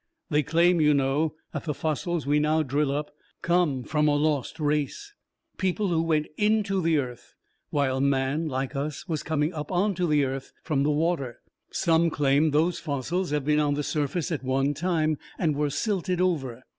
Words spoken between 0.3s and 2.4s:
They claim, you know, that the fossils we